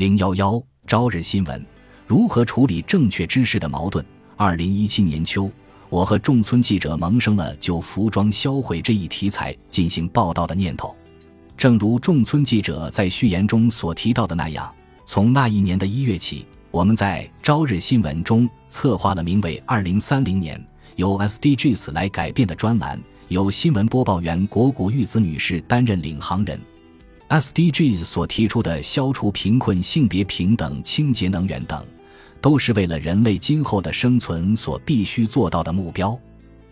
[0.00, 1.62] 零幺幺朝日新闻
[2.06, 4.02] 如何处理正确知识的矛盾？
[4.34, 5.50] 二零一七年秋，
[5.90, 10.96] 我和仲村记者萌生了就服装销毁这一题材进行报道的念头。
[11.54, 14.74] 正如仲村记者在序言中所提到的那样，
[15.04, 20.58] 从那一年的一月起，我们在朝日新闻中策划了名为《二零三零年
[20.96, 22.98] 由 SDGs 来改变》的专栏。
[23.28, 26.58] 由新闻播报员国谷玉子女士担任领航人。
[27.30, 31.86] SDGs 所提出的消除贫困、性别平等、清洁能源等，
[32.40, 36.18] 都是为了人类今后的生存所必须做到的目标。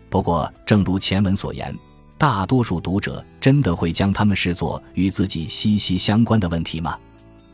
[0.09, 1.73] 不过，正如前文所言，
[2.17, 6.99] 大多数读者真的会将它们视作与自己息息相关的问题吗？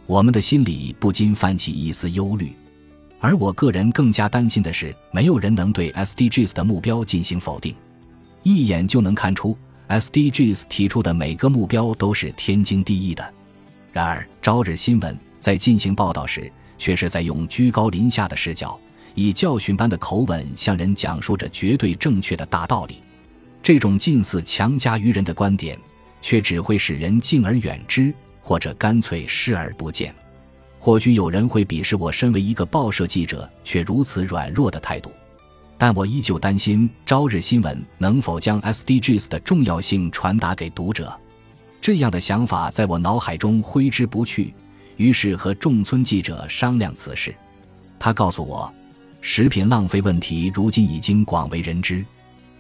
[0.08, 2.52] 我们的心里不禁泛起一丝忧虑。
[3.20, 7.76] 而我个人更加担心的是，没有人能对 SDGs 的目标进行否定。
[8.42, 9.56] 一眼就能看出
[9.90, 13.34] ，SDGs 提出的每个目标都是天经地义的。
[13.92, 18.78] 然而，朝日新闻在进行报道时，却是在用居高临下的视角，
[19.14, 22.96] 以教训般的口吻向人讲述着绝对正确的大道理。
[23.64, 25.80] 这种近似强加于人的观点，
[26.22, 30.14] 却只会使人敬而远之，或者干脆视而不见。
[30.78, 35.12] 或许有人会鄙视我身为一个报社记者却如此软弱的态度。
[35.78, 41.14] 但我依旧担心朝日新闻能否将 SDGs 的重要性传达给读者，
[41.82, 44.54] 这样的想法在我脑海中挥之不去。
[44.98, 47.36] 于是和仲村记者商量此事，
[48.00, 48.74] 他告诉我，
[49.20, 52.06] 食品浪费问题如今已经广为人知，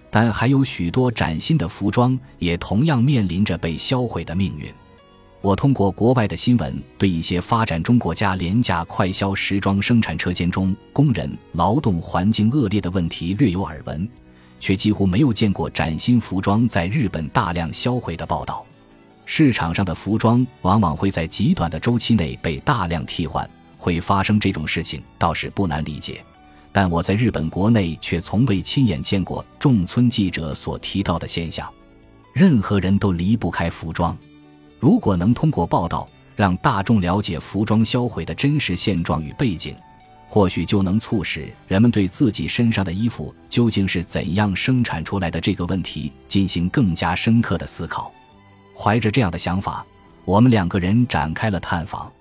[0.10, 4.68] 但还有许多崭新的服装也同样面临着被销毁的命运。
[5.46, 14.10] 我通过国外的新闻，对一些发展中国家廉价快消时装生产车间中工人劳动环境恶劣的问题略有耳闻，
[14.60, 18.66] 却几乎没有见过崭新服装在日本大量销毁的报道。
[19.28, 26.26] 市场上的服装往往会在极短的周期内被大量替换，会发生这种事情倒是不难理解。
[26.72, 31.72] 但我在日本国内却从未亲眼见过众村记者所提到的现象。
[32.34, 34.18] 任何人都离不开服装。
[34.86, 39.76] 如果能通过报道让大众了解服装销毁的真实现状与背景，
[40.28, 48.14] 或许就能促使人们对自己身上的衣服究竟是怎样生产出来的这个问题进行更加深刻的思考。
[48.78, 49.84] 怀着这样的想法，
[50.24, 52.12] 我们两个人展开了探访。